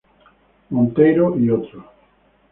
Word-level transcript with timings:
Monteiro 0.71 1.35
et 1.37 1.51
"al. 1.51 1.63